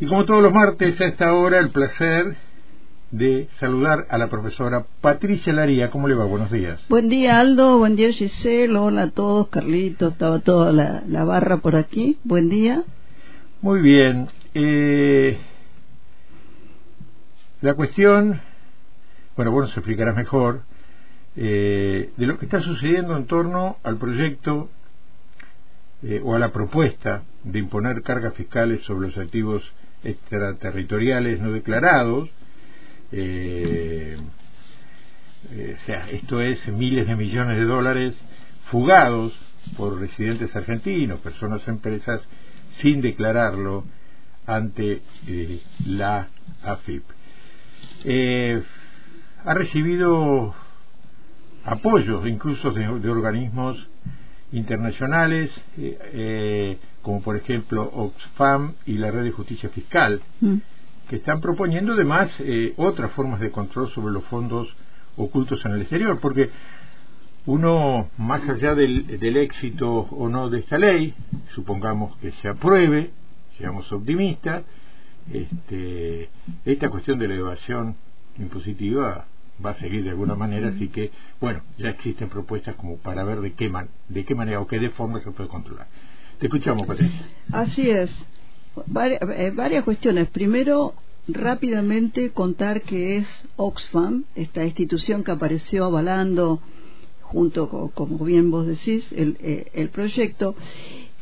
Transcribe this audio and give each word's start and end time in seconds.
Y 0.00 0.06
como 0.06 0.24
todos 0.24 0.42
los 0.42 0.52
martes 0.52 1.00
a 1.00 1.06
esta 1.06 1.32
hora, 1.32 1.60
el 1.60 1.70
placer 1.70 2.36
de 3.12 3.48
saludar 3.60 4.06
a 4.10 4.18
la 4.18 4.28
profesora 4.28 4.84
Patricia 5.00 5.52
Laría. 5.52 5.88
¿Cómo 5.90 6.08
le 6.08 6.16
va? 6.16 6.24
Buenos 6.24 6.50
días. 6.50 6.84
Buen 6.88 7.08
día, 7.08 7.38
Aldo. 7.38 7.78
Buen 7.78 7.94
día, 7.94 8.10
Giselle. 8.12 8.76
Hola 8.76 9.02
a 9.02 9.10
todos. 9.10 9.48
Carlitos, 9.48 10.14
estaba 10.14 10.40
toda 10.40 10.72
la, 10.72 11.24
barra 11.24 11.58
por 11.58 11.76
aquí. 11.76 12.18
Buen 12.24 12.48
día. 12.48 12.82
Muy 13.62 13.80
bien. 13.82 14.26
Eh, 14.54 15.38
la 17.60 17.74
cuestión, 17.74 18.40
bueno, 19.36 19.52
bueno, 19.52 19.68
se 19.68 19.78
explicará 19.78 20.12
mejor, 20.12 20.62
eh, 21.36 22.10
de 22.16 22.26
lo 22.26 22.36
que 22.38 22.46
está 22.46 22.60
sucediendo 22.62 23.16
en 23.16 23.26
torno 23.26 23.76
al 23.84 23.96
proyecto 23.98 24.70
eh, 26.02 26.20
o 26.22 26.34
a 26.34 26.40
la 26.40 26.50
propuesta 26.50 27.22
de 27.44 27.60
imponer 27.60 28.02
cargas 28.02 28.34
fiscales 28.34 28.82
sobre 28.82 29.08
los 29.08 29.18
activos 29.18 29.62
extraterritoriales 30.04 31.40
no 31.40 31.52
declarados. 31.52 32.30
Eh, 33.12 34.16
eh, 35.52 35.76
o 35.80 35.86
sea, 35.86 36.08
esto 36.10 36.40
es 36.40 36.66
miles 36.68 37.06
de 37.06 37.16
millones 37.16 37.58
de 37.58 37.64
dólares 37.64 38.14
fugados 38.70 39.32
por 39.76 39.98
residentes 39.98 40.54
argentinos, 40.54 41.20
personas, 41.20 41.66
empresas, 41.68 42.20
sin 42.80 43.00
declararlo 43.00 43.84
ante 44.46 45.02
eh, 45.26 45.60
la 45.86 46.28
AFIP. 46.62 47.04
ha 49.44 49.54
recibido 49.54 50.54
apoyo 51.64 52.26
incluso 52.26 52.70
de 52.72 53.10
organismos 53.10 53.88
internacionales 54.54 55.50
como 57.04 57.20
por 57.20 57.36
ejemplo 57.36 57.82
Oxfam 57.94 58.72
y 58.86 58.94
la 58.94 59.10
Red 59.10 59.24
de 59.24 59.30
Justicia 59.30 59.68
Fiscal, 59.68 60.20
mm. 60.40 60.54
que 61.08 61.16
están 61.16 61.40
proponiendo 61.40 61.92
además 61.92 62.30
eh, 62.40 62.72
otras 62.78 63.12
formas 63.12 63.40
de 63.40 63.50
control 63.50 63.90
sobre 63.90 64.12
los 64.12 64.24
fondos 64.24 64.74
ocultos 65.16 65.64
en 65.66 65.72
el 65.72 65.82
exterior, 65.82 66.18
porque 66.18 66.50
uno, 67.46 68.08
más 68.16 68.48
allá 68.48 68.74
del, 68.74 69.18
del 69.18 69.36
éxito 69.36 69.86
o 69.92 70.28
no 70.30 70.48
de 70.48 70.60
esta 70.60 70.78
ley, 70.78 71.14
supongamos 71.54 72.16
que 72.16 72.32
se 72.40 72.48
apruebe, 72.48 73.10
seamos 73.58 73.92
optimistas, 73.92 74.64
este, 75.30 76.30
esta 76.64 76.88
cuestión 76.88 77.18
de 77.18 77.28
la 77.28 77.34
evasión 77.34 77.96
impositiva 78.38 79.26
va 79.64 79.70
a 79.70 79.74
seguir 79.74 80.04
de 80.04 80.10
alguna 80.10 80.34
manera, 80.34 80.68
así 80.68 80.88
que, 80.88 81.10
bueno, 81.40 81.62
ya 81.78 81.90
existen 81.90 82.28
propuestas 82.28 82.74
como 82.76 82.96
para 82.96 83.24
ver 83.24 83.40
de 83.40 83.52
qué, 83.52 83.68
man, 83.68 83.88
de 84.08 84.24
qué 84.24 84.34
manera 84.34 84.60
o 84.60 84.66
qué 84.66 84.78
de 84.78 84.90
forma 84.90 85.20
se 85.20 85.30
puede 85.30 85.48
controlar. 85.48 85.86
Te 86.38 86.46
escuchamos, 86.46 86.86
Patricia. 86.86 87.28
Así 87.52 87.88
es. 87.88 88.10
Eh, 88.76 89.52
varias 89.54 89.84
cuestiones. 89.84 90.28
Primero, 90.28 90.94
rápidamente 91.28 92.30
contar 92.30 92.82
que 92.82 93.16
es 93.18 93.48
Oxfam, 93.56 94.24
esta 94.34 94.64
institución 94.64 95.22
que 95.22 95.30
apareció 95.30 95.84
avalando, 95.84 96.60
junto 97.22 97.68
con, 97.68 97.88
como 97.88 98.24
bien 98.24 98.50
vos 98.50 98.66
decís, 98.66 99.06
el, 99.12 99.36
eh, 99.40 99.70
el 99.74 99.90
proyecto, 99.90 100.56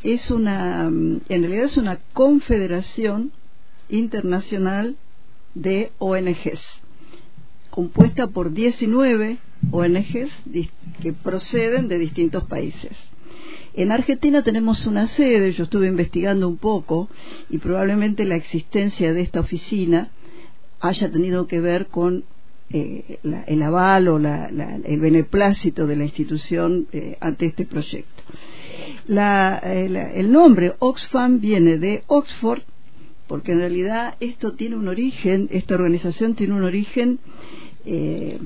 es 0.03 0.31
una, 0.31 0.87
en 0.87 1.23
realidad 1.29 1.65
es 1.65 1.77
una 1.77 1.99
confederación 2.13 3.33
internacional 3.89 4.97
de 5.55 5.93
ONGs, 5.99 6.82
compuesta 7.73 8.27
por 8.27 8.53
19 8.53 9.39
ONGs 9.71 10.31
que 11.01 11.13
proceden 11.15 11.89
de 11.89 11.99
distintos 11.99 12.45
países. 12.45 12.93
En 13.75 13.91
Argentina 13.91 14.43
tenemos 14.43 14.85
una 14.87 15.07
sede, 15.07 15.53
yo 15.53 15.65
estuve 15.65 15.87
investigando 15.87 16.47
un 16.47 16.59
poco 16.59 17.09
y 17.49 17.57
probablemente 17.57 18.27
la 18.27 18.37
existencia 18.37 19.15
de 19.15 19.23
esta 19.23 19.41
oficina 19.41 20.11
haya 20.81 21.11
tenido 21.11 21.47
que 21.47 21.61
ver 21.61 21.87
con 21.87 22.25
eh, 22.69 23.19
el 23.47 23.63
aval 23.63 24.09
o 24.09 24.19
el 24.19 25.01
beneplácito 25.01 25.87
de 25.87 25.97
la 25.97 26.05
institución 26.05 26.87
eh, 26.93 27.17
ante 27.21 27.47
este 27.47 27.65
proyecto. 27.65 28.23
Eh, 29.09 30.13
el 30.15 30.31
nombre 30.31 30.75
Oxfam 30.79 31.41
viene 31.41 31.79
de 31.79 32.03
Oxford, 32.07 32.63
porque 33.27 33.53
en 33.53 33.61
realidad 33.61 34.17
esto 34.21 34.53
tiene 34.53 34.77
un 34.77 34.89
origen, 34.89 35.49
esta 35.51 35.75
organización 35.75 36.35
tiene 36.35 36.53
un 36.53 36.65
origen 36.65 37.19
eh, 37.85 38.39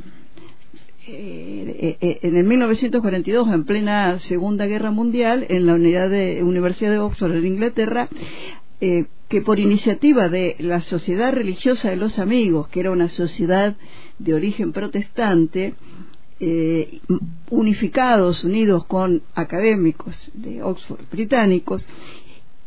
eh, 2.01 2.19
en 2.23 2.37
el 2.37 2.45
1942, 2.45 3.49
en 3.53 3.65
plena 3.65 4.19
Segunda 4.19 4.67
Guerra 4.67 4.91
Mundial, 4.91 5.47
en 5.49 5.67
la 5.67 5.75
Universidad 5.75 6.91
de 6.91 6.99
Oxford 6.99 7.37
en 7.37 7.47
Inglaterra, 7.47 8.09
eh, 8.81 9.05
que 9.29 9.41
por 9.41 9.61
iniciativa 9.61 10.29
de 10.29 10.57
la 10.59 10.81
Sociedad 10.81 11.33
Religiosa 11.33 11.91
de 11.91 11.97
los 11.97 12.19
Amigos, 12.19 12.69
que 12.69 12.81
era 12.81 12.91
una 12.91 13.09
sociedad 13.09 13.77
de 14.19 14.35
origen 14.35 14.73
protestante, 14.73 15.75
unificados, 17.49 18.45
unidos 18.45 18.85
con 18.85 19.23
académicos 19.35 20.31
de 20.35 20.63
Oxford 20.63 21.01
británicos, 21.11 21.87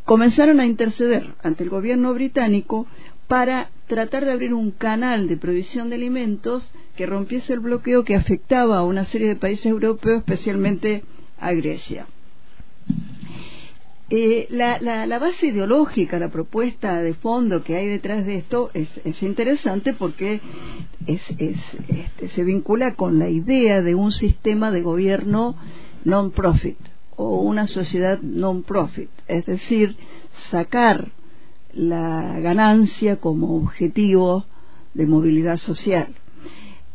comenzaron 0.06 0.59
a 0.59 0.66
interceder 0.66 1.36
ante 1.44 1.66
el 1.66 1.69
gobierno 1.69 2.16
británico 2.16 2.88
para 3.29 3.69
tratar 3.85 4.25
de 4.25 4.31
abrir 4.31 4.56
un 4.56 4.72
canal 4.72 5.28
de 5.28 5.38
provisión 5.38 5.90
de 5.90 5.97
alimentos 5.97 6.67
que 6.97 7.06
rompiese 7.06 7.53
el 7.53 7.59
bloqueo 7.59 8.03
que 8.03 8.16
afectaba 8.16 8.79
a 8.79 8.84
una 8.84 9.06
serie 9.06 9.28
de 9.28 9.35
países 9.35 9.67
europeos, 9.67 10.17
especialmente 10.17 11.03
a 11.39 11.53
Grecia. 11.53 12.07
Eh, 14.09 14.47
la, 14.50 15.19
base 15.19 15.45
ideológica, 15.45 16.18
la 16.18 16.29
propuesta 16.29 17.03
de 17.03 17.13
fondo 17.13 17.63
que 17.63 17.75
hay 17.75 17.85
detrás 17.85 18.25
de 18.25 18.38
esto 18.38 18.72
es, 18.73 18.89
interesante 19.22 19.94
porque 19.94 20.41
este, 21.06 21.53
se 22.29 22.44
vincula 22.44 22.95
con 22.95 23.19
la 23.19 23.29
idea 23.29 23.84
de 23.84 23.94
un 23.94 24.12
sistema 24.12 24.72
de 24.72 24.81
gobierno 24.81 25.56
non-profit 26.03 26.79
o 27.16 27.41
una 27.41 27.68
sociedad 27.68 28.19
non-profit, 28.23 29.12
es 29.28 29.45
decir, 29.45 29.95
sacar 30.50 31.12
la 31.74 32.40
ganancia 32.40 33.18
como 33.18 33.56
objetivo 33.56 34.46
de 34.94 35.06
movilidad 35.06 35.57
social. 35.57 36.13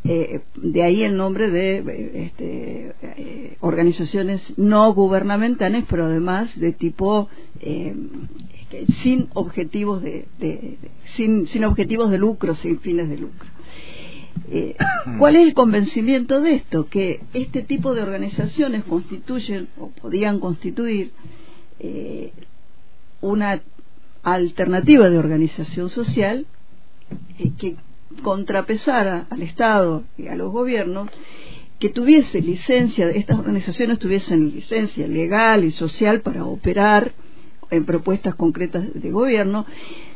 Eh, 0.07 0.43
de 0.57 0.83
ahí 0.83 1.03
el 1.03 1.17
nombre 1.17 1.51
de 1.51 1.79
este, 2.27 2.95
eh, 3.01 3.57
organizaciones 3.61 4.43
no 4.59 4.93
gubernamentales, 4.93 5.87
pero 5.89 6.05
además 6.05 6.59
de 6.61 6.73
tipo 6.73 7.31
eh, 7.61 7.95
sin 9.03 9.29
objetivos 9.33 10.03
de, 10.03 10.27
sin, 11.17 11.49
sin, 11.49 11.65
objetivos 11.65 12.11
de 12.11 12.19
lucro, 12.19 12.55
sin 12.55 12.81
fines 12.81 13.09
de 13.09 13.17
lucro. 13.17 13.49
¿Cuál 15.19 15.37
es 15.37 15.47
el 15.47 15.55
convencimiento 15.55 16.43
de 16.43 16.57
esto? 16.57 16.87
Que 16.89 17.21
este 17.33 17.63
tipo 17.63 17.95
de 17.95 18.03
organizaciones 18.03 18.85
constituyen 18.85 19.69
o 19.79 19.89
podían 19.89 20.39
constituir 20.39 21.13
una 23.23 23.63
alternativa 24.25 25.11
de 25.11 25.19
organización 25.19 25.91
social 25.91 26.47
eh, 27.39 27.53
que 27.59 27.77
contrapesara 28.23 29.27
al 29.31 29.43
Estado 29.43 30.05
y 30.17 30.29
a 30.29 30.37
los 30.37 30.51
gobiernos 30.51 31.11
que 31.79 31.91
tuviese 31.91 32.41
licencia, 32.41 33.11
estas 33.11 33.39
organizaciones 33.39 33.99
tuviesen 33.99 34.51
licencia 34.51 35.07
legal 35.07 35.65
y 35.65 35.71
social 35.71 36.21
para 36.21 36.45
operar 36.45 37.13
en 37.71 37.85
propuestas 37.85 38.35
concretas 38.37 38.95
de 38.95 39.11
gobierno, 39.11 39.67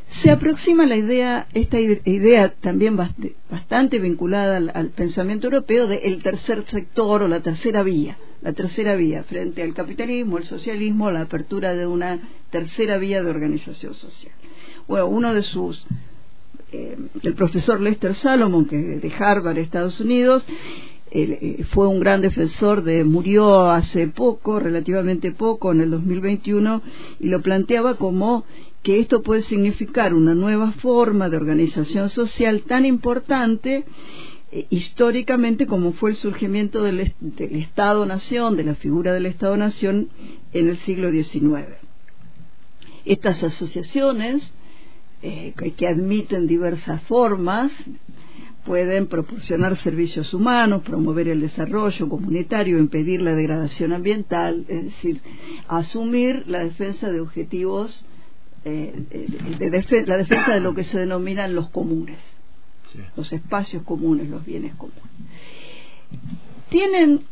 se 0.09 0.31
aproxima 0.31 0.87
la 0.87 0.97
idea, 0.97 1.47
esta 1.53 1.79
idea 1.79 2.55
también 2.61 2.97
bastante 2.97 3.99
vinculada 3.99 4.57
al, 4.57 4.91
pensamiento 4.91 5.49
europeo 5.49 5.87
del 5.87 6.23
tercer 6.23 6.65
sector 6.65 7.23
o 7.23 7.29
la 7.29 7.41
tercera 7.41 7.83
vía, 7.83 8.17
la 8.43 8.53
tercera 8.53 8.94
vía 8.94 9.25
frente 9.25 9.62
al 9.62 9.75
capitalismo, 9.75 10.38
el 10.38 10.44
socialismo, 10.44 11.10
la 11.10 11.22
apertura 11.22 11.75
de 11.75 11.87
una 11.87 12.21
tercera 12.50 12.99
vía 12.99 13.22
de 13.22 13.31
organización 13.31 13.94
social. 13.94 14.32
Bueno, 14.87 15.06
uno 15.06 15.34
de 15.34 15.43
sus, 15.43 15.87
eh, 16.72 16.97
el 17.22 17.34
profesor 17.34 17.80
Lester 17.80 18.15
Salomon, 18.15 18.66
que 18.66 18.77
de 18.77 19.13
Harvard, 19.18 19.59
Estados 19.59 20.01
Unidos, 20.01 20.45
eh, 21.10 21.65
fue 21.71 21.89
un 21.89 22.01
gran 22.01 22.21
defensor 22.21 22.83
de, 22.83 23.03
murió 23.04 23.71
hace 23.71 24.09
poco, 24.09 24.60
relativamente 24.60 25.33
poco, 25.33 25.72
en 25.72 25.80
el 25.80 25.91
2021, 25.91 26.83
y 27.18 27.28
lo 27.28 27.41
planteaba 27.41 27.95
como 27.95 28.45
que 28.83 29.01
esto 29.01 29.22
puede 29.22 29.42
significar 29.42 30.15
una 30.15 30.34
nueva 30.34 30.72
forma 30.72 31.28
de 31.28 31.36
organización 31.36 32.10
social 32.10 32.63
tan 32.63 32.84
importante 32.84 33.84
eh, 34.50 34.66
históricamente 34.71 35.66
como 35.66 35.92
fue 35.92 36.10
el 36.10 36.16
surgimiento 36.16 36.83
del, 36.83 37.00
Estado-Nación, 37.39 38.56
de 38.56 38.65
la 38.65 38.74
figura 38.74 39.12
del 39.12 39.27
Estado-Nación 39.27 40.09
en 40.53 40.68
el 40.68 40.78
siglo 40.78 41.10
XIX. 41.10 41.66
Estas 43.04 43.42
asociaciones, 43.45 44.42
eh, 45.22 45.53
que 45.77 45.86
admiten 45.86 46.47
diversas 46.47 47.03
formas, 47.03 47.72
pueden 48.65 49.06
proporcionar 49.06 49.77
servicios 49.77 50.33
humanos, 50.33 50.83
promover 50.83 51.28
el 51.28 51.41
desarrollo 51.41 52.09
comunitario, 52.09 52.78
impedir 52.78 53.21
la 53.21 53.34
degradación 53.34 53.92
ambiental, 53.92 54.65
es 54.68 54.84
decir, 54.84 55.21
asumir 55.68 56.44
la 56.47 56.60
defensa 56.60 57.10
de 57.10 57.21
objetivos 57.21 58.04
de 58.65 60.04
la 60.06 60.16
defensa 60.18 60.53
de 60.53 60.60
lo 60.60 60.74
que 60.74 60.84
se 60.84 60.98
denominan 60.98 61.54
los 61.54 61.71
comunes, 61.71 62.18
los 63.17 63.33
espacios 63.33 63.83
comunes, 63.83 64.29
los 64.29 64.45
bienes 64.45 64.75
comunes. 64.75 65.03
Tienen 66.69 67.23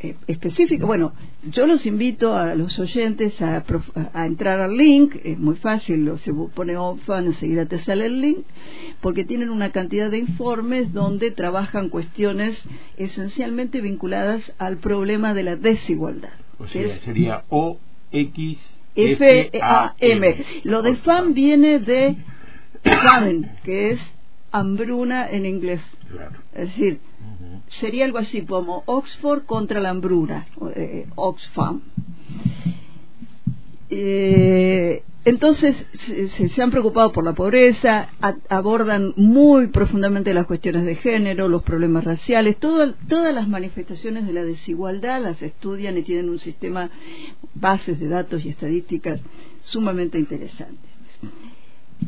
eh, 0.00 0.14
específico. 0.28 0.86
Bueno, 0.86 1.12
yo 1.50 1.66
los 1.66 1.84
invito 1.84 2.36
a 2.36 2.54
los 2.54 2.78
oyentes 2.78 3.42
a, 3.42 3.64
entrar 4.24 4.60
al 4.60 4.76
link, 4.76 5.16
es 5.24 5.36
muy 5.40 5.56
fácil, 5.56 6.08
se 6.24 6.32
pone 6.32 6.76
OFAN, 6.76 7.26
enseguida 7.26 7.66
te 7.66 7.78
sale 7.78 8.06
el 8.06 8.20
link, 8.20 8.38
porque 9.00 9.24
tienen 9.24 9.50
una 9.50 9.70
cantidad 9.72 10.08
de 10.08 10.18
informes 10.18 10.92
donde 10.92 11.32
trabajan 11.32 11.88
cuestiones 11.88 12.62
esencialmente 12.96 13.80
vinculadas 13.80 14.54
al 14.58 14.76
problema 14.76 15.34
de 15.34 15.42
la 15.42 15.56
desigualdad. 15.56 16.30
O 16.60 16.68
sea, 16.68 16.88
sería 17.00 17.42
O, 17.48 17.78
X, 18.12 18.60
F, 18.94 19.50
A, 19.60 19.96
M. 19.98 20.44
Lo 20.62 20.82
de 20.82 20.94
FAM 20.94 21.34
viene 21.34 21.80
de 21.80 22.18
famine, 22.84 23.50
que 23.64 23.90
es 23.90 24.17
hambruna 24.52 25.28
en 25.30 25.46
inglés. 25.46 25.80
Es 26.54 26.68
decir, 26.68 27.00
sería 27.68 28.04
algo 28.04 28.18
así 28.18 28.42
como 28.42 28.82
Oxford 28.86 29.44
contra 29.44 29.80
la 29.80 29.90
hambruna, 29.90 30.46
eh, 30.74 31.06
Oxfam. 31.16 31.82
Eh, 33.90 35.02
entonces 35.24 35.86
se, 35.92 36.62
han 36.62 36.70
preocupado 36.70 37.12
por 37.12 37.24
la 37.24 37.34
pobreza, 37.34 38.08
abordan 38.48 39.12
muy 39.16 39.66
profundamente 39.66 40.32
las 40.32 40.46
cuestiones 40.46 40.86
de 40.86 40.94
género, 40.94 41.48
los 41.48 41.62
problemas 41.62 42.04
raciales, 42.04 42.56
todas 42.56 42.94
las 43.34 43.48
manifestaciones 43.48 44.26
de 44.26 44.32
la 44.32 44.44
desigualdad 44.44 45.20
las 45.20 45.42
estudian 45.42 45.98
y 45.98 46.02
tienen 46.02 46.30
un 46.30 46.38
sistema, 46.38 46.90
bases 47.54 48.00
de 48.00 48.08
datos 48.08 48.44
y 48.44 48.48
estadísticas 48.48 49.20
sumamente 49.62 50.18
interesantes. 50.18 50.87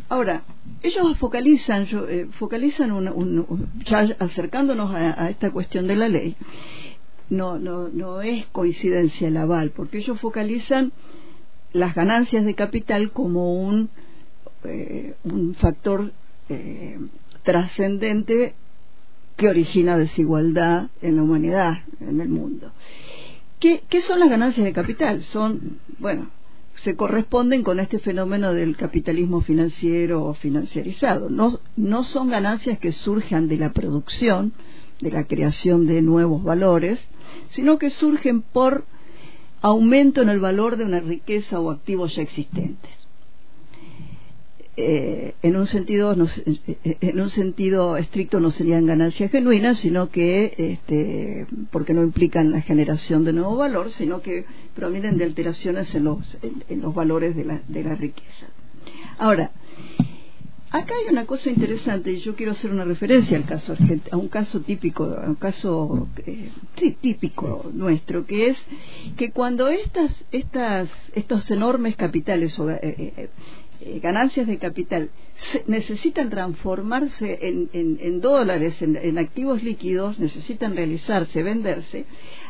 Ahora, 0.08 0.42
ellos 0.82 1.18
focalizan, 1.18 1.86
eh, 2.08 2.28
focalizan 2.32 2.92
ya 3.84 4.16
acercándonos 4.18 4.94
a, 4.94 5.30
esta 5.30 5.50
cuestión 5.50 5.86
de 5.86 5.96
la 5.96 6.08
ley, 6.08 6.36
no, 7.28 7.58
no, 7.58 7.88
no 7.88 8.22
es 8.22 8.46
coincidencia 8.46 9.28
el 9.28 9.36
aval, 9.36 9.70
porque 9.70 9.98
ellos 9.98 10.20
focalizan 10.20 10.92
las 11.72 11.94
ganancias 11.94 12.44
de 12.44 12.54
capital 12.54 13.12
como 13.12 13.54
un, 13.62 13.90
eh, 14.64 15.14
un 15.24 15.54
factor 15.54 16.12
eh, 16.48 16.98
trascendente 17.42 18.54
que 19.36 19.48
origina 19.48 19.96
desigualdad 19.96 20.88
en 21.02 21.16
la 21.16 21.22
humanidad, 21.22 21.84
en 22.00 22.20
el 22.20 22.28
mundo. 22.28 22.72
¿Qué, 23.60 23.82
¿Qué 23.88 24.02
son 24.02 24.18
las 24.18 24.30
ganancias 24.30 24.64
de 24.64 24.72
capital? 24.72 25.22
Son, 25.24 25.78
bueno, 25.98 26.30
se 26.82 26.96
corresponden 26.96 27.62
con 27.62 27.78
este 27.78 27.98
fenómeno 27.98 28.54
del 28.54 28.76
capitalismo 28.76 29.40
financiero 29.42 30.24
o 30.24 30.34
financiarizado. 30.34 31.28
No, 31.28 31.58
no 31.76 32.04
son 32.04 32.30
ganancias 32.30 32.78
que 32.78 32.92
surjan 32.92 33.48
de 33.48 33.58
la 33.58 33.72
producción, 33.72 34.52
de 35.00 35.10
la 35.10 35.24
creación 35.24 35.86
de 35.86 36.02
nuevos 36.02 36.42
valores, 36.42 37.02
sino 37.50 37.78
que 37.78 37.90
surgen 37.90 38.42
por 38.42 38.84
aumento 39.60 40.22
en 40.22 40.30
el 40.30 40.40
valor 40.40 40.76
de 40.76 40.84
una 40.84 41.00
riqueza 41.00 41.60
o 41.60 41.70
activos 41.70 42.14
ya 42.16 42.22
existentes. 42.22 42.99
Eh, 44.76 45.34
en 45.42 45.56
un 45.56 45.66
sentido 45.66 46.14
en 46.14 47.20
un 47.20 47.28
sentido 47.28 47.96
estricto 47.96 48.38
no 48.38 48.52
serían 48.52 48.86
ganancias 48.86 49.32
genuinas 49.32 49.78
sino 49.78 50.10
que 50.10 50.54
este, 50.56 51.46
porque 51.72 51.92
no 51.92 52.02
implican 52.02 52.52
la 52.52 52.60
generación 52.60 53.24
de 53.24 53.32
nuevo 53.32 53.56
valor 53.56 53.90
sino 53.90 54.22
que 54.22 54.44
provienen 54.76 55.18
de 55.18 55.24
alteraciones 55.24 55.92
en 55.96 56.04
los 56.04 56.38
en, 56.42 56.80
los 56.80 56.94
valores 56.94 57.34
de 57.34 57.44
la, 57.46 57.60
de 57.66 57.82
la 57.82 57.96
riqueza. 57.96 58.46
Ahora 59.18 59.50
acá 60.70 60.94
hay 60.94 61.12
una 61.12 61.26
cosa 61.26 61.50
interesante 61.50 62.12
y 62.12 62.20
yo 62.20 62.36
quiero 62.36 62.52
hacer 62.52 62.70
una 62.70 62.84
referencia 62.84 63.36
al 63.36 63.44
caso 63.44 63.74
a 64.10 64.16
un 64.16 64.28
caso 64.28 64.60
típico 64.60 65.04
a 65.04 65.28
un 65.28 65.34
caso 65.34 66.08
eh, 66.26 66.50
típico 67.00 67.70
nuestro 67.72 68.24
que 68.24 68.50
es 68.50 68.66
que 69.16 69.30
cuando 69.32 69.68
estas 69.68 70.24
estas 70.30 70.88
estos 71.14 71.50
enormes 71.50 71.96
capitales 71.96 72.56
o, 72.58 72.70
eh, 72.70 72.78
eh, 72.82 73.28
ganancias 74.00 74.46
de 74.46 74.58
capital 74.58 75.10
necesitan 75.66 76.28
transformarse 76.28 77.38
en, 77.40 78.20
dólares, 78.20 78.80
en, 78.82 79.18
activos 79.18 79.62
líquidos, 79.62 80.18
necesitan 80.18 80.76
realizarse, 80.76 81.42
venderse, 81.42 82.04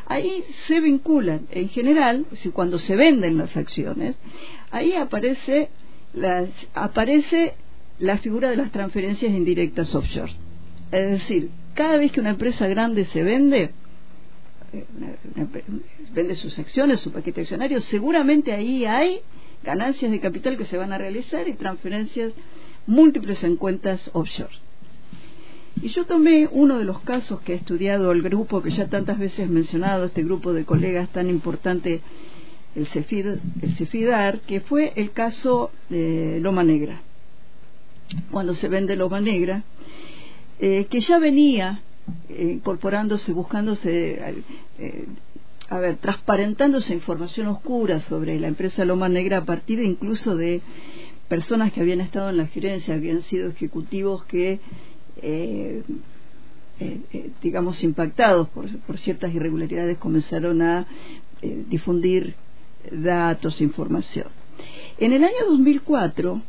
ahí 0.07 0.43
se 0.67 0.81
vinculan, 0.81 1.47
en 1.51 1.69
general, 1.69 2.25
si 2.33 2.49
cuando 2.49 2.79
se 2.79 2.97
venden 2.97 3.37
las 3.37 3.55
acciones, 3.55 4.17
ahí 4.71 4.93
aparece, 4.93 5.69
aparece 6.73 7.53
la 8.01 8.17
figura 8.17 8.49
de 8.49 8.57
las 8.57 8.71
transferencias 8.71 9.31
indirectas 9.31 9.93
offshore. 9.95 10.33
Es 10.91 11.11
decir, 11.11 11.49
cada 11.75 11.97
vez 11.97 12.11
que 12.11 12.19
una 12.19 12.31
empresa 12.31 12.67
grande 12.67 13.05
se 13.05 13.23
vende, 13.23 13.71
eh, 14.73 14.85
vende 16.13 16.35
sus 16.35 16.57
acciones, 16.59 16.99
su 16.99 17.11
paquete 17.11 17.41
accionario, 17.41 17.79
seguramente 17.79 18.51
ahí 18.51 18.85
hay 18.85 19.21
ganancias 19.63 20.11
de 20.11 20.19
capital 20.19 20.57
que 20.57 20.65
se 20.65 20.77
van 20.77 20.91
a 20.91 20.97
realizar 20.97 21.47
y 21.47 21.53
transferencias 21.53 22.33
múltiples 22.87 23.43
en 23.43 23.55
cuentas 23.55 24.09
offshore. 24.13 24.53
Y 25.81 25.89
yo 25.89 26.05
tomé 26.05 26.49
uno 26.51 26.79
de 26.79 26.83
los 26.83 27.01
casos 27.01 27.41
que 27.41 27.53
ha 27.53 27.55
estudiado 27.55 28.11
el 28.11 28.23
grupo 28.23 28.61
que 28.61 28.71
ya 28.71 28.87
tantas 28.87 29.19
veces 29.19 29.39
he 29.39 29.47
mencionado, 29.47 30.05
este 30.05 30.23
grupo 30.23 30.53
de 30.53 30.65
colegas 30.65 31.09
tan 31.09 31.29
importante, 31.29 32.01
el, 32.75 32.87
Cefid, 32.87 33.27
el 33.61 33.75
Cefidar, 33.77 34.39
que 34.41 34.59
fue 34.59 34.91
el 34.95 35.11
caso 35.11 35.71
de 35.89 36.39
Loma 36.41 36.63
Negra. 36.63 37.01
Cuando 38.31 38.55
se 38.55 38.67
vende 38.67 38.95
Loma 38.95 39.21
Negra, 39.21 39.63
eh, 40.59 40.85
que 40.89 40.99
ya 40.99 41.17
venía 41.17 41.81
eh, 42.29 42.51
incorporándose, 42.53 43.31
buscándose 43.31 44.19
eh, 44.77 45.05
a 45.69 45.79
ver, 45.79 45.97
transparentándose 45.97 46.93
información 46.93 47.47
oscura 47.47 48.01
sobre 48.01 48.39
la 48.39 48.47
empresa 48.47 48.85
Loma 48.85 49.09
Negra 49.09 49.37
a 49.37 49.45
partir 49.45 49.79
incluso 49.79 50.35
de 50.35 50.61
personas 51.27 51.71
que 51.71 51.81
habían 51.81 52.01
estado 52.01 52.29
en 52.29 52.37
la 52.37 52.47
gerencia, 52.47 52.93
habían 52.93 53.21
sido 53.21 53.49
ejecutivos 53.49 54.25
que, 54.25 54.59
digamos, 57.41 57.81
impactados 57.85 58.49
por, 58.49 58.97
ciertas 58.97 59.33
irregularidades, 59.33 59.97
comenzaron 59.97 60.61
a 60.61 60.85
difundir 61.41 62.35
datos, 62.91 63.61
información. 63.61 64.27
En 64.97 65.13
el 65.13 65.23
año 65.23 65.45
2004, 65.47 66.41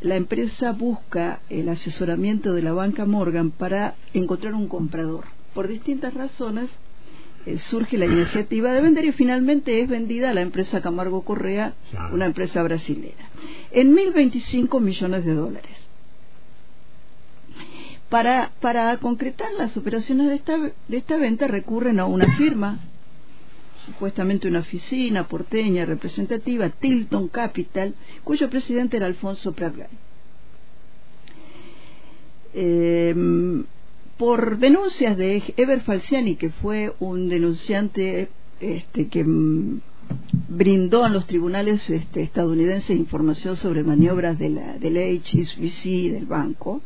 la 0.00 0.16
empresa 0.16 0.72
busca 0.72 1.40
el 1.50 1.68
asesoramiento 1.68 2.52
de 2.52 2.62
la 2.62 2.72
banca 2.72 3.04
Morgan 3.04 3.50
para 3.50 3.94
encontrar 4.14 4.54
un 4.54 4.68
comprador. 4.68 5.24
Por 5.54 5.66
distintas 5.66 6.14
razones, 6.14 6.70
eh, 7.46 7.58
surge 7.58 7.98
la 7.98 8.06
iniciativa 8.06 8.72
de 8.72 8.80
vender 8.80 9.04
y 9.06 9.12
finalmente 9.12 9.80
es 9.80 9.88
vendida 9.88 10.30
a 10.30 10.34
la 10.34 10.42
empresa 10.42 10.82
Camargo 10.82 11.22
Correa, 11.22 11.74
una 12.12 12.26
empresa 12.26 12.62
brasilera, 12.62 13.28
en 13.70 13.94
1.025 13.94 14.80
millones 14.80 15.24
de 15.24 15.34
dólares. 15.34 15.88
Para, 18.08 18.52
para 18.60 18.96
concretar 18.98 19.52
las 19.58 19.76
operaciones 19.76 20.28
de 20.28 20.34
esta, 20.34 20.56
de 20.58 20.96
esta 20.96 21.16
venta 21.16 21.46
recurren 21.46 22.00
a 22.00 22.06
una 22.06 22.26
firma, 22.36 22.78
supuestamente 23.88 24.48
una 24.48 24.60
oficina 24.60 25.26
porteña 25.26 25.84
representativa, 25.84 26.68
Tilton 26.68 27.28
Capital, 27.28 27.94
cuyo 28.22 28.48
presidente 28.48 28.96
era 28.96 29.06
Alfonso 29.06 29.52
Pratgay. 29.52 29.88
Eh, 32.54 33.14
por 34.18 34.58
denuncias 34.58 35.16
de 35.16 35.42
Eber 35.56 35.80
Falciani, 35.80 36.36
que 36.36 36.50
fue 36.50 36.92
un 36.98 37.28
denunciante 37.28 38.28
este, 38.60 39.08
que 39.08 39.24
mm, 39.24 39.80
brindó 40.48 41.04
a 41.04 41.08
los 41.08 41.26
tribunales 41.26 41.88
este, 41.88 42.22
estadounidenses 42.22 42.96
información 42.96 43.56
sobre 43.56 43.84
maniobras 43.84 44.38
de 44.38 44.48
la, 44.50 44.78
del 44.78 44.96
HSBC 44.96 46.12
del 46.12 46.26
banco, 46.26 46.82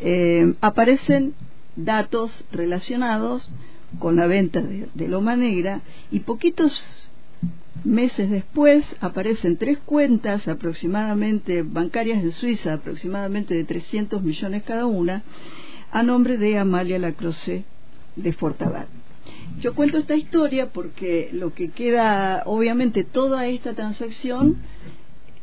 eh, 0.00 0.52
aparecen 0.60 1.34
datos 1.74 2.44
relacionados 2.52 3.48
con 3.98 4.16
la 4.16 4.26
venta 4.26 4.60
de, 4.60 4.88
de, 4.94 5.08
Loma 5.08 5.36
Negra 5.36 5.80
y 6.10 6.20
poquitos 6.20 6.72
meses 7.84 8.30
después 8.30 8.84
aparecen 9.00 9.56
tres 9.56 9.78
cuentas 9.78 10.48
aproximadamente 10.48 11.62
bancarias 11.62 12.22
en 12.22 12.32
Suiza, 12.32 12.74
aproximadamente 12.74 13.54
de 13.54 13.64
300 13.64 14.22
millones 14.22 14.62
cada 14.64 14.86
una, 14.86 15.22
a 15.92 16.02
nombre 16.02 16.36
de 16.36 16.58
Amalia 16.58 16.98
Lacroce 16.98 17.64
de 18.16 18.32
Fortabat. 18.32 18.88
Yo 19.60 19.74
cuento 19.74 19.98
esta 19.98 20.16
historia 20.16 20.70
porque 20.70 21.30
lo 21.32 21.54
que 21.54 21.70
queda, 21.70 22.42
obviamente, 22.46 23.04
toda 23.04 23.46
esta 23.46 23.74
transacción 23.74 24.58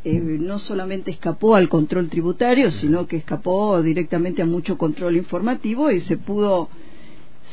eh, 0.04 0.20
no 0.20 0.60
solamente 0.60 1.12
escapó 1.12 1.56
al 1.56 1.70
control 1.70 2.10
tributario, 2.10 2.72
sino 2.72 3.08
que 3.08 3.18
escapó 3.18 3.82
directamente 3.82 4.42
a 4.42 4.46
mucho 4.46 4.78
control 4.78 5.16
informativo 5.18 5.92
y 5.92 6.02
se 6.02 6.18
pudo 6.18 6.70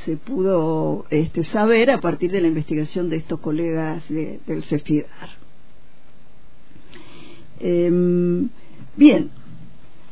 se 0.04 0.16
pudo 0.16 1.07
este, 1.11 1.45
saber 1.45 1.90
a 1.90 2.00
partir 2.00 2.30
de 2.30 2.40
la 2.40 2.49
investigación 2.49 3.09
de 3.09 3.16
estos 3.16 3.40
colegas 3.40 4.02
del 4.09 4.64
CEFIDAR. 4.64 5.30
Em, 7.61 8.49
bien, 8.97 9.30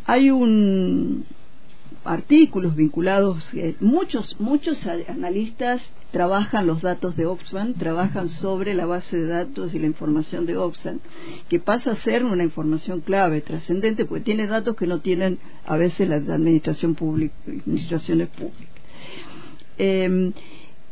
hay 0.04 0.30
un 0.30 1.24
artículos 2.04 2.74
vinculados, 2.74 3.46
eh, 3.54 3.74
muchos, 3.80 4.36
muchos 4.38 4.86
analistas 4.86 5.82
trabajan 6.10 6.66
los 6.66 6.80
datos 6.80 7.16
de 7.16 7.26
Oxfam, 7.26 7.74
trabajan 7.74 8.30
sobre 8.30 8.72
la 8.74 8.86
base 8.86 9.18
de 9.18 9.26
datos 9.26 9.74
y 9.74 9.78
la 9.78 9.86
información 9.86 10.46
de 10.46 10.56
Oxfam, 10.56 11.00
que 11.50 11.60
pasa 11.60 11.92
a 11.92 11.96
ser 11.96 12.24
una 12.24 12.44
información 12.44 13.00
clave, 13.00 13.42
trascendente, 13.42 14.06
porque 14.06 14.24
tiene 14.24 14.46
datos 14.46 14.74
que 14.76 14.86
no 14.86 15.00
tienen 15.00 15.38
a 15.66 15.76
veces 15.76 16.08
las 16.08 16.28
administración 16.28 16.94
pública, 16.94 17.34
administraciones 17.46 18.28
públicas. 18.28 18.68
Em, 19.78 20.32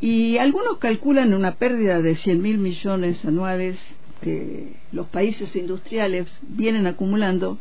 y 0.00 0.38
algunos 0.38 0.78
calculan 0.78 1.34
una 1.34 1.54
pérdida 1.54 2.02
de 2.02 2.16
100 2.16 2.42
mil 2.42 2.58
millones 2.58 3.24
anuales 3.24 3.78
que 4.20 4.74
los 4.92 5.06
países 5.08 5.54
industriales 5.56 6.26
vienen 6.42 6.86
acumulando 6.86 7.58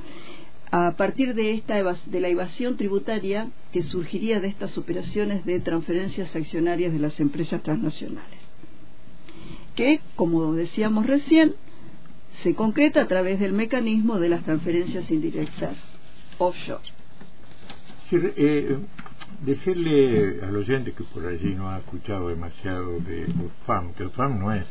a 0.71 0.91
partir 0.97 1.33
de 1.33 1.53
esta 1.53 1.75
de 1.75 2.19
la 2.19 2.27
evasión 2.27 2.75
tributaria 2.77 3.49
que 3.71 3.83
surgiría 3.83 4.39
de 4.39 4.47
estas 4.47 4.77
operaciones 4.77 5.45
de 5.45 5.59
transferencias 5.59 6.35
accionarias 6.35 6.91
de 6.91 6.99
las 6.99 7.19
empresas 7.19 7.61
transnacionales 7.63 8.39
que 9.75 9.99
como 10.15 10.53
decíamos 10.53 11.05
recién 11.05 11.55
se 12.43 12.55
concreta 12.55 13.01
a 13.01 13.07
través 13.07 13.39
del 13.39 13.53
mecanismo 13.53 14.19
de 14.19 14.29
las 14.29 14.43
transferencias 14.43 15.09
indirectas 15.11 15.77
offshore. 16.37 16.83
Eh, 18.11 18.77
decirle 19.41 20.39
al 20.43 20.55
oyente 20.55 20.93
que 20.93 21.03
por 21.03 21.25
allí 21.25 21.53
no 21.55 21.69
ha 21.69 21.79
escuchado 21.79 22.29
demasiado 22.29 22.99
de 22.99 23.25
UFAM 23.25 23.93
que 23.93 24.05
UFAM 24.05 24.39
no 24.39 24.53
es 24.53 24.65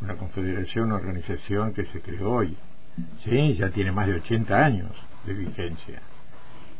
una 0.00 0.16
confederación, 0.16 0.86
una 0.86 0.96
organización 0.96 1.72
que 1.72 1.86
se 1.86 2.00
creó 2.00 2.30
hoy 2.30 2.56
sí, 3.24 3.54
ya 3.54 3.70
tiene 3.70 3.92
más 3.92 4.06
de 4.06 4.14
80 4.14 4.64
años 4.64 4.90
de 5.26 5.34
vigencia. 5.34 6.02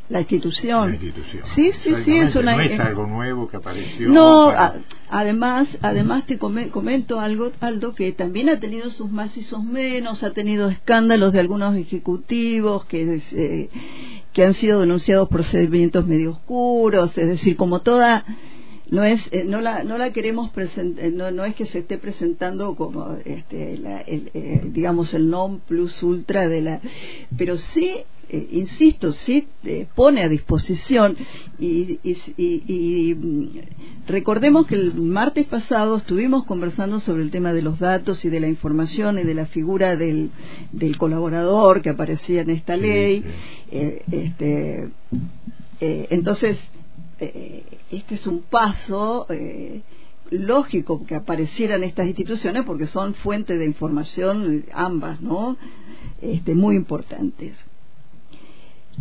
La 0.09 0.21
institución. 0.21 0.89
La 0.91 0.95
institución. 0.95 1.45
Sí, 1.47 1.73
sí, 1.73 1.93
sí, 2.05 2.19
es 2.19 2.37
No 2.37 2.61
es 2.61 2.79
algo 2.79 3.09
nuevo 3.09 3.49
que 3.49 3.57
apareció. 3.57 4.09
No, 4.09 4.53
además, 5.11 5.67
además 5.83 6.27
te 6.27 6.39
comento 6.39 7.19
algo, 7.19 7.51
Aldo, 7.59 7.93
que 7.97 8.13
también 8.13 8.49
ha 8.49 8.61
tenido 8.61 8.89
sus 8.91 9.11
más 9.11 9.37
y 9.37 9.43
sus 9.43 9.65
menos, 9.65 10.23
ha 10.23 10.33
tenido 10.33 10.69
escándalos 10.69 11.33
de 11.33 11.41
algunos 11.41 11.77
ejecutivos 11.77 12.85
que, 12.85 13.21
eh, 13.33 13.69
que 14.37 14.45
han 14.45 14.53
sido 14.53 14.81
denunciados 14.81 15.31
procedimientos 15.31 16.07
medio 16.07 16.33
oscuros, 16.33 17.17
es 17.17 17.27
decir, 17.27 17.57
como 17.57 17.81
toda 17.81 18.23
no 18.91 19.05
es 19.05 19.29
eh, 19.33 19.45
no 19.45 19.61
la 19.61 19.85
no 19.85 19.99
la 19.99 20.13
queremos 20.13 20.51
presentar 20.51 21.05
eh, 21.05 21.11
no, 21.11 21.31
no 21.31 21.45
es 21.45 21.55
que 21.55 21.67
se 21.67 21.81
esté 21.81 21.99
presentando 21.99 22.75
como 22.75 23.17
este 23.25 23.75
el, 23.75 24.73
digamos 24.73 25.13
el 25.15 25.29
non 25.29 25.61
plus 25.61 26.03
ultra 26.03 26.49
de 26.49 26.61
la 26.61 26.81
pero 27.37 27.59
sí 27.59 28.05
eh, 28.29 28.49
insisto, 28.51 29.13
sí 29.13 29.47
eh, 29.63 29.87
pone 29.95 30.25
a 30.25 30.29
disposición 30.29 31.17
y, 31.61 32.01
mm, 33.15 33.49
recordemos 34.09 34.67
que 34.67 34.75
el 34.75 34.95
martes 34.95 35.47
pasado 35.47 35.99
estuvimos 35.99 36.45
conversando 36.45 36.99
sobre 36.99 37.23
el 37.23 37.31
tema 37.31 37.53
de 37.53 37.63
los 37.63 37.79
datos 37.79 38.25
y 38.25 38.29
de 38.29 38.41
la 38.41 38.49
información 38.49 39.21
y 39.21 39.23
de 39.23 39.35
la 39.35 39.47
figura 39.47 39.95
del, 39.95 40.31
del 40.73 40.97
colaborador 40.97 41.83
que 41.83 41.91
aparecía 41.91 42.41
en 42.41 42.51
esta 42.51 42.77
ley. 42.77 43.25
Eh, 43.71 44.03
este, 44.11 44.89
entonces, 45.79 46.61
este 47.19 48.15
es 48.15 48.27
un 48.27 48.41
paso 48.43 49.27
lógico 50.31 51.05
que 51.07 51.15
aparecieran 51.15 51.85
estas 51.85 52.07
instituciones 52.07 52.65
porque 52.65 52.87
son 52.87 53.15
fuentes 53.15 53.59
de 53.59 53.65
información 53.65 54.65
ambas, 54.73 55.21
¿no? 55.21 55.57
Este, 56.21 56.55
muy 56.55 56.77
importantes. 56.77 57.57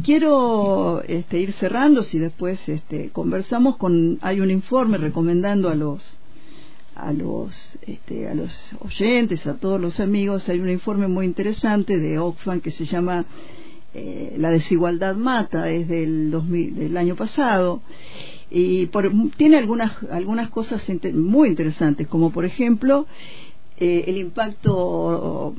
Quiero 0.04 1.02
este, 1.04 1.40
ir 1.40 1.54
cerrando, 1.54 2.04
si 2.04 2.20
después 2.20 2.60
este, 2.68 3.10
conversamos 3.12 3.78
con, 3.78 4.20
hay 4.22 4.42
un 4.42 4.52
informe 4.52 4.98
recomendando 4.98 5.70
a 5.70 5.76
los 5.76 6.18
a 6.96 7.12
los 7.12 7.78
este, 7.82 8.30
a 8.30 8.36
los 8.36 8.52
oyentes, 8.80 9.46
a 9.48 9.56
todos 9.56 9.82
los 9.82 10.00
amigos, 10.00 10.48
hay 10.48 10.60
un 10.60 10.70
informe 10.70 11.10
muy 11.10 11.26
interesante 11.26 11.98
de 11.98 12.20
Oxfam 12.20 12.62
que 12.62 12.72
se 12.72 12.86
llama 12.86 13.26
eh, 13.96 14.36
La 14.38 14.52
desigualdad 14.52 15.16
mata, 15.16 15.70
es 15.72 15.88
del, 15.88 16.30
2000, 16.30 16.76
del 16.76 16.98
año 16.98 17.16
pasado 17.16 17.82
y 18.52 18.88
tiene 19.38 19.58
algunas 19.58 19.92
algunas 20.12 20.50
cosas 20.50 20.88
muy 21.14 21.50
interesantes, 21.50 22.08
como 22.08 22.32
por 22.32 22.46
ejemplo 22.46 23.08
eh, 23.78 24.04
el 24.08 24.18
impacto 24.18 25.56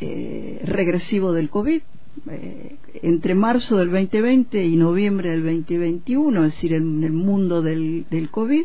eh, 0.00 0.60
regresivo 0.64 1.32
del 1.32 1.50
COVID 1.50 1.82
eh, 2.30 2.76
entre 3.02 3.34
marzo 3.34 3.76
del 3.76 3.90
2020 3.90 4.64
y 4.64 4.76
noviembre 4.76 5.30
del 5.30 5.42
2021, 5.42 6.44
es 6.44 6.54
decir, 6.54 6.74
en 6.74 7.04
el 7.04 7.12
mundo 7.12 7.62
del, 7.62 8.04
del 8.10 8.30
COVID, 8.30 8.64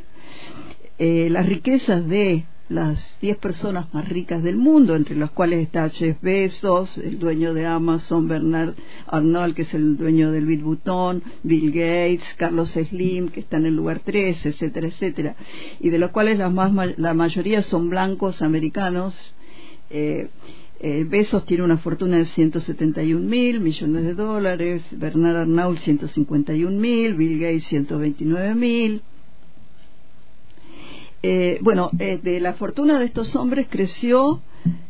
eh, 0.97 1.27
las 1.29 1.45
riquezas 1.45 2.07
de 2.07 2.45
las 2.67 3.17
10 3.21 3.37
personas 3.37 3.93
más 3.93 4.09
ricas 4.09 4.41
del 4.41 4.55
mundo, 4.55 4.95
entre 4.95 5.15
las 5.15 5.29
cuales 5.31 5.61
está 5.61 5.87
Jeff 5.89 6.17
Bezos, 6.21 6.97
el 6.97 7.19
dueño 7.19 7.53
de 7.53 7.65
Amazon, 7.65 8.27
Bernard 8.27 8.73
Arnold, 9.05 9.55
que 9.55 9.61
es 9.63 9.73
el 9.73 9.97
dueño 9.97 10.31
del 10.31 10.45
Louis 10.45 10.81
Bill 11.43 11.71
Gates, 11.71 12.23
Carlos 12.37 12.71
Slim, 12.71 13.29
que 13.29 13.41
está 13.41 13.57
en 13.57 13.67
el 13.67 13.75
lugar 13.75 14.01
3, 14.03 14.45
etcétera, 14.47 14.87
etcétera, 14.87 15.35
y 15.79 15.89
de 15.89 15.99
los 15.99 16.09
cuales 16.11 16.39
la, 16.39 16.49
más, 16.49 16.97
la 16.97 17.13
mayoría 17.13 17.61
son 17.61 17.89
blancos 17.89 18.41
americanos. 18.41 19.15
Eh, 19.91 20.29
eh, 20.79 21.05
Besos 21.07 21.45
tiene 21.45 21.63
una 21.63 21.77
fortuna 21.77 22.17
de 22.17 22.25
171 22.25 23.19
mil 23.25 23.59
millones 23.59 24.03
de 24.03 24.13
dólares, 24.15 24.83
Bernard 24.91 25.37
Arnault 25.37 25.79
151 25.79 26.77
mil, 26.77 27.13
Bill 27.13 27.39
Gates 27.39 27.65
129 27.65 28.55
mil. 28.55 29.01
Eh, 31.27 31.57
bueno, 31.61 31.89
eh, 31.97 32.19
de 32.21 32.39
la 32.39 32.53
fortuna 32.53 32.99
de 32.99 33.05
estos 33.05 33.35
hombres 33.35 33.65
creció 33.67 34.41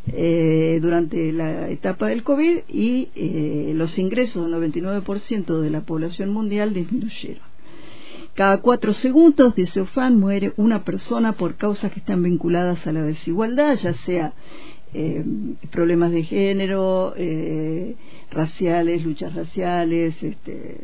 durante 0.05 1.33
la 1.33 1.69
etapa 1.69 2.07
del 2.07 2.23
COVID 2.23 2.59
y 2.69 3.09
los 3.73 3.97
ingresos 3.97 4.43
del 4.43 4.53
99% 4.73 5.61
de 5.61 5.69
la 5.69 5.81
población 5.81 6.31
mundial 6.31 6.73
disminuyeron. 6.73 7.43
Cada 8.33 8.57
cuatro 8.59 8.93
segundos, 8.93 9.55
dice 9.55 9.81
Ufan, 9.81 10.19
muere 10.19 10.53
una 10.57 10.83
persona 10.83 11.33
por 11.33 11.55
causas 11.55 11.91
que 11.91 11.99
están 11.99 12.21
vinculadas 12.21 12.85
a 12.85 12.91
la 12.91 13.01
desigualdad, 13.01 13.75
ya 13.77 13.93
sea 13.93 14.33
eh, 14.93 15.23
problemas 15.71 16.11
de 16.11 16.23
género, 16.23 17.13
eh, 17.17 17.95
raciales, 18.31 19.03
luchas 19.03 19.33
raciales. 19.33 20.21
Este, 20.21 20.77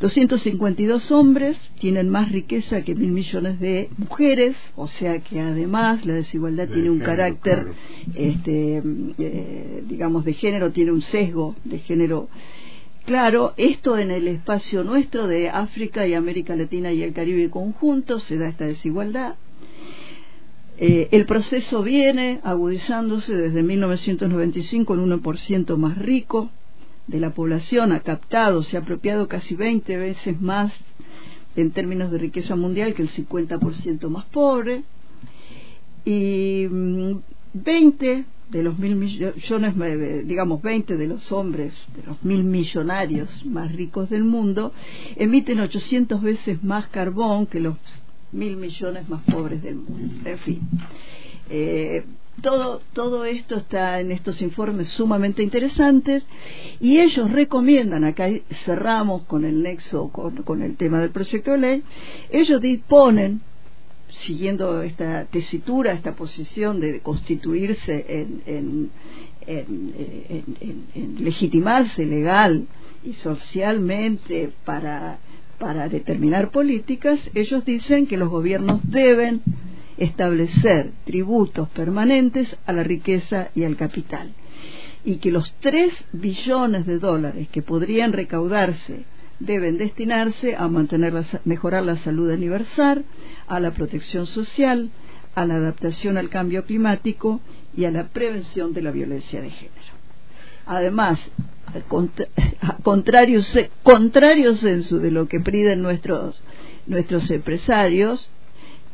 252 0.00 1.10
hombres 1.12 1.56
tienen 1.78 2.08
más 2.08 2.30
riqueza 2.30 2.82
que 2.82 2.94
mil 2.94 3.12
millones 3.12 3.60
de 3.60 3.88
mujeres, 3.98 4.56
o 4.76 4.88
sea 4.88 5.20
que 5.20 5.40
además 5.40 6.04
la 6.04 6.14
desigualdad 6.14 6.68
tiene 6.68 6.90
un 6.90 7.00
carácter, 7.00 7.68
este, 8.14 8.82
eh, 9.18 9.82
digamos, 9.88 10.24
de 10.24 10.34
género, 10.34 10.72
tiene 10.72 10.92
un 10.92 11.02
sesgo 11.02 11.54
de 11.64 11.78
género. 11.78 12.28
Claro, 13.04 13.54
esto 13.56 13.98
en 13.98 14.12
el 14.12 14.28
espacio 14.28 14.84
nuestro 14.84 15.26
de 15.26 15.50
África 15.50 16.06
y 16.06 16.14
América 16.14 16.54
Latina 16.54 16.92
y 16.92 17.02
el 17.02 17.12
Caribe 17.12 17.50
conjunto 17.50 18.20
se 18.20 18.36
da 18.36 18.48
esta 18.48 18.66
desigualdad. 18.66 19.34
Eh, 20.78 21.08
el 21.12 21.26
proceso 21.26 21.82
viene 21.82 22.40
agudizándose 22.42 23.36
desde 23.36 23.62
1995 23.62 24.94
en 24.94 25.10
1% 25.22 25.76
más 25.76 25.98
rico 25.98 26.50
de 27.06 27.20
la 27.20 27.30
población, 27.30 27.92
ha 27.92 28.00
captado, 28.00 28.62
se 28.62 28.76
ha 28.76 28.80
apropiado 28.80 29.28
casi 29.28 29.54
20 29.54 29.96
veces 29.96 30.40
más 30.40 30.72
en 31.56 31.70
términos 31.72 32.10
de 32.10 32.18
riqueza 32.18 32.56
mundial 32.56 32.94
que 32.94 33.02
el 33.02 33.10
50% 33.10 34.08
más 34.08 34.24
pobre. 34.26 34.84
Y 36.04 36.66
20 36.66 38.16
mm, 38.16 38.24
de 38.50 38.62
los 38.62 38.78
mil 38.78 38.96
millones, 38.96 39.74
eh, 39.80 40.22
digamos 40.26 40.62
20 40.62 40.96
de 40.96 41.06
los 41.06 41.32
hombres, 41.32 41.72
de 41.96 42.02
los 42.06 42.22
mil 42.24 42.44
millonarios 42.44 43.44
más 43.46 43.72
ricos 43.72 44.10
del 44.10 44.24
mundo, 44.24 44.72
emiten 45.16 45.60
800 45.60 46.20
veces 46.22 46.62
más 46.62 46.88
carbón 46.88 47.46
que 47.46 47.60
los 47.60 47.76
mil 48.32 48.56
millones 48.56 49.08
más 49.08 49.22
pobres 49.24 49.62
del 49.62 49.76
mundo. 49.76 50.28
En 50.28 50.38
fin. 50.38 50.60
Eh, 51.50 52.04
todo, 52.40 52.80
todo 52.94 53.24
esto 53.26 53.56
está 53.56 54.00
en 54.00 54.10
estos 54.10 54.40
informes 54.40 54.88
sumamente 54.88 55.42
interesantes 55.42 56.24
y 56.80 56.98
ellos 56.98 57.30
recomiendan, 57.30 58.04
acá 58.04 58.28
cerramos 58.64 59.24
con 59.24 59.44
el 59.44 59.62
nexo, 59.62 60.08
con, 60.08 60.62
el 60.62 60.76
tema 60.76 61.00
del 61.00 61.10
proyecto 61.10 61.52
de 61.52 61.58
ley, 61.58 61.82
ellos 62.30 62.60
disponen, 62.62 63.42
siguiendo 64.08 64.82
esta 64.82 65.26
tesitura, 65.26 65.92
esta 65.92 66.12
posición 66.12 66.80
de 66.80 67.00
constituirse 67.00 68.04
en, 68.08 68.42
en, 68.46 68.90
en 69.46 71.24
legitimarse 71.24 72.06
legal 72.06 72.66
y 73.04 73.12
socialmente 73.14 74.50
para 74.64 75.18
para 75.62 75.88
determinar 75.88 76.50
políticas, 76.50 77.30
ellos 77.34 77.64
dicen 77.64 78.08
que 78.08 78.16
los 78.16 78.30
gobiernos 78.30 78.80
deben 78.82 79.42
establecer 79.96 80.90
tributos 81.04 81.68
permanentes 81.68 82.56
a 82.66 82.72
la 82.72 82.82
riqueza 82.82 83.50
y 83.54 83.62
al 83.62 83.76
capital. 83.76 84.32
y 85.04 85.16
que 85.16 85.30
los 85.32 85.52
3 85.60 86.04
billones 86.12 86.86
de 86.86 86.98
dólares 86.98 87.48
que 87.50 87.62
podrían 87.62 88.12
recaudarse 88.12 89.04
deben 89.40 89.78
destinarse 89.78 90.54
a 90.56 90.68
mantener 90.68 91.12
mejorar 91.44 91.84
la 91.84 91.96
salud 91.96 92.30
universal, 92.32 93.04
a 93.48 93.58
la 93.58 93.72
protección 93.72 94.26
social, 94.26 94.90
a 95.34 95.44
la 95.44 95.56
adaptación 95.56 96.18
al 96.18 96.28
cambio 96.28 96.64
climático 96.64 97.40
y 97.76 97.84
a 97.84 97.90
la 97.90 98.08
prevención 98.08 98.74
de 98.74 98.82
la 98.82 98.92
violencia 98.92 99.40
de 99.40 99.50
género. 99.50 99.92
Además, 100.66 101.18
contrario, 102.82 103.40
contrario 103.82 104.54
censo 104.54 104.98
de 104.98 105.10
lo 105.10 105.28
que 105.28 105.40
piden 105.40 105.82
nuestros, 105.82 106.42
nuestros 106.86 107.30
empresarios, 107.30 108.28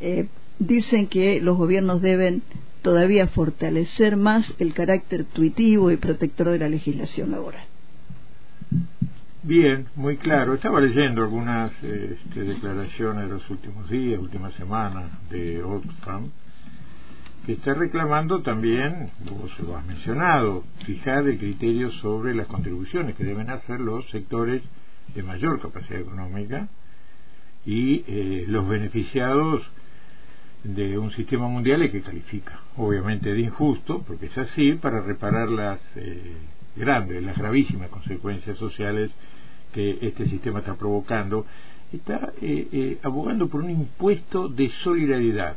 eh, 0.00 0.26
dicen 0.58 1.06
que 1.06 1.40
los 1.40 1.56
gobiernos 1.56 2.02
deben 2.02 2.42
todavía 2.82 3.26
fortalecer 3.26 4.16
más 4.16 4.54
el 4.58 4.72
carácter 4.74 5.24
tuitivo 5.24 5.90
y 5.90 5.96
protector 5.96 6.50
de 6.50 6.58
la 6.58 6.68
legislación 6.68 7.30
laboral. 7.30 7.64
Bien, 9.42 9.86
muy 9.94 10.16
claro. 10.16 10.54
Estaba 10.54 10.80
leyendo 10.80 11.22
algunas 11.22 11.72
este, 11.82 12.42
declaraciones 12.42 13.24
de 13.24 13.34
los 13.34 13.50
últimos 13.50 13.88
días, 13.88 14.20
últimas 14.20 14.52
semanas 14.54 15.10
de 15.30 15.62
Oxfam, 15.62 16.30
que 17.48 17.54
está 17.54 17.72
reclamando 17.72 18.42
también, 18.42 19.08
vos 19.24 19.58
lo 19.60 19.74
has 19.74 19.86
mencionado, 19.86 20.64
fijar 20.84 21.26
el 21.26 21.38
criterio 21.38 21.90
sobre 21.92 22.34
las 22.34 22.46
contribuciones 22.46 23.16
que 23.16 23.24
deben 23.24 23.48
hacer 23.48 23.80
los 23.80 24.06
sectores 24.10 24.62
de 25.14 25.22
mayor 25.22 25.58
capacidad 25.58 25.98
económica 25.98 26.68
y 27.64 28.04
eh, 28.06 28.44
los 28.48 28.68
beneficiados 28.68 29.62
de 30.62 30.98
un 30.98 31.10
sistema 31.12 31.48
mundial 31.48 31.90
que 31.90 32.02
califica, 32.02 32.60
obviamente, 32.76 33.32
de 33.32 33.40
injusto, 33.40 34.04
porque 34.06 34.26
es 34.26 34.36
así, 34.36 34.74
para 34.74 35.00
reparar 35.00 35.48
las 35.48 35.80
eh, 35.96 36.34
grandes, 36.76 37.22
las 37.22 37.38
gravísimas 37.38 37.88
consecuencias 37.88 38.58
sociales 38.58 39.10
que 39.72 39.96
este 40.02 40.28
sistema 40.28 40.58
está 40.58 40.74
provocando, 40.74 41.46
está 41.94 42.30
eh, 42.42 42.68
eh, 42.72 42.98
abogando 43.02 43.48
por 43.48 43.62
un 43.62 43.70
impuesto 43.70 44.48
de 44.48 44.68
solidaridad, 44.84 45.56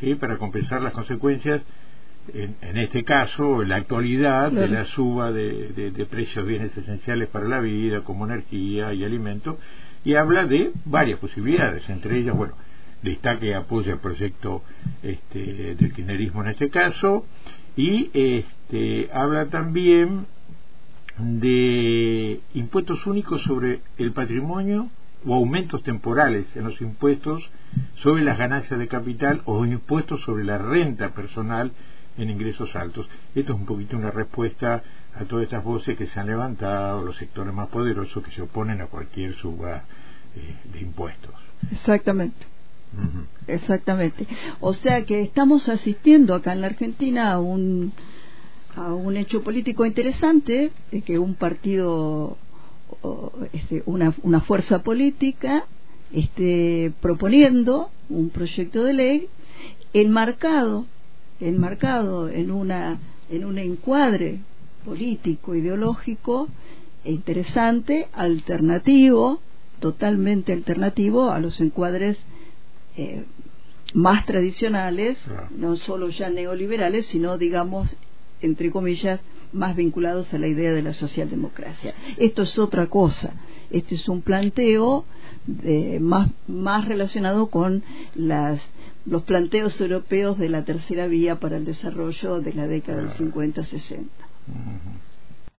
¿sí? 0.00 0.14
para 0.14 0.36
compensar 0.38 0.82
las 0.82 0.92
consecuencias, 0.92 1.62
en, 2.32 2.76
este 2.76 3.02
caso, 3.02 3.62
en 3.62 3.70
la 3.70 3.76
actualidad, 3.76 4.52
de 4.52 4.68
la 4.68 4.84
suba 4.84 5.32
de, 5.32 5.68
de, 5.68 5.90
de 5.90 6.06
precios 6.06 6.44
de 6.44 6.50
bienes 6.50 6.76
esenciales 6.76 7.28
para 7.28 7.48
la 7.48 7.60
vida, 7.60 8.02
como 8.04 8.26
energía 8.26 8.92
y 8.92 9.04
alimento, 9.04 9.58
y 10.04 10.14
habla 10.14 10.46
de 10.46 10.70
varias 10.84 11.18
posibilidades, 11.18 11.88
entre 11.88 12.18
ellas, 12.18 12.36
bueno, 12.36 12.54
destaque 13.02 13.48
y 13.48 13.52
apoya 13.52 13.92
el 13.92 13.98
proyecto 13.98 14.62
este, 15.02 15.74
del 15.74 15.92
kirchnerismo 15.92 16.42
en 16.42 16.50
este 16.50 16.68
caso 16.68 17.24
y 17.76 18.10
este, 18.12 19.10
habla 19.12 19.46
también 19.48 20.26
de 21.18 22.40
impuestos 22.54 23.06
únicos 23.06 23.42
sobre 23.42 23.80
el 23.98 24.12
patrimonio 24.12 24.88
o 25.26 25.34
aumentos 25.34 25.82
temporales 25.82 26.46
en 26.54 26.64
los 26.64 26.80
impuestos 26.80 27.42
sobre 27.96 28.24
las 28.24 28.38
ganancias 28.38 28.78
de 28.78 28.88
capital 28.88 29.42
o 29.44 29.64
impuestos 29.64 30.20
sobre 30.22 30.44
la 30.44 30.58
renta 30.58 31.10
personal 31.10 31.72
en 32.18 32.30
ingresos 32.30 32.74
altos. 32.76 33.08
Esto 33.34 33.52
es 33.52 33.58
un 33.58 33.66
poquito 33.66 33.96
una 33.96 34.10
respuesta 34.10 34.82
a 35.14 35.24
todas 35.24 35.44
estas 35.44 35.64
voces 35.64 35.96
que 35.96 36.06
se 36.06 36.20
han 36.20 36.26
levantado, 36.26 37.04
los 37.04 37.16
sectores 37.16 37.52
más 37.52 37.68
poderosos 37.68 38.22
que 38.22 38.30
se 38.30 38.42
oponen 38.42 38.80
a 38.80 38.86
cualquier 38.86 39.34
suba 39.36 39.84
eh, 40.36 40.56
de 40.72 40.80
impuestos. 40.80 41.34
Exactamente. 41.72 42.46
Exactamente. 43.46 44.26
O 44.60 44.74
sea 44.74 45.04
que 45.04 45.22
estamos 45.22 45.68
asistiendo 45.68 46.34
acá 46.34 46.52
en 46.52 46.60
la 46.60 46.68
Argentina 46.68 47.32
a 47.32 47.38
un 47.38 47.92
a 48.76 48.94
un 48.94 49.16
hecho 49.16 49.42
político 49.42 49.84
interesante, 49.84 50.70
de 50.90 51.02
que 51.02 51.18
un 51.18 51.34
partido, 51.34 52.38
este, 53.52 53.82
una, 53.86 54.14
una 54.22 54.40
fuerza 54.40 54.82
política, 54.82 55.64
esté 56.12 56.92
proponiendo 57.00 57.90
un 58.08 58.30
proyecto 58.30 58.82
de 58.84 58.92
ley 58.92 59.28
enmarcado, 59.92 60.86
enmarcado 61.40 62.28
en 62.28 62.50
una 62.50 62.98
en 63.30 63.44
un 63.44 63.58
encuadre 63.58 64.40
político 64.84 65.54
ideológico 65.54 66.48
interesante, 67.04 68.08
alternativo, 68.12 69.40
totalmente 69.78 70.52
alternativo 70.52 71.30
a 71.30 71.38
los 71.38 71.60
encuadres 71.60 72.18
eh, 72.96 73.24
más 73.94 74.26
tradicionales, 74.26 75.18
no 75.56 75.76
solo 75.76 76.10
ya 76.10 76.28
neoliberales, 76.28 77.06
sino, 77.06 77.38
digamos, 77.38 77.88
entre 78.40 78.70
comillas, 78.70 79.20
más 79.52 79.76
vinculados 79.76 80.32
a 80.32 80.38
la 80.38 80.46
idea 80.46 80.72
de 80.72 80.82
la 80.82 80.92
socialdemocracia. 80.92 81.94
Esto 82.16 82.42
es 82.42 82.58
otra 82.58 82.86
cosa. 82.86 83.34
Este 83.70 83.94
es 83.94 84.08
un 84.08 84.22
planteo 84.22 85.04
más, 86.00 86.30
más 86.48 86.86
relacionado 86.86 87.48
con 87.48 87.82
las, 88.14 88.60
los 89.06 89.22
planteos 89.22 89.80
europeos 89.80 90.38
de 90.38 90.48
la 90.48 90.64
tercera 90.64 91.06
vía 91.06 91.38
para 91.40 91.56
el 91.56 91.64
desarrollo 91.64 92.40
de 92.40 92.54
la 92.54 92.66
década 92.66 93.02
del 93.02 93.10
50-60. 93.10 94.06